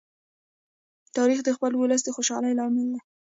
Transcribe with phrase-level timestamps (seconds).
[1.15, 3.01] تاریخ د خپل ولس د خوشالۍ لامل دی.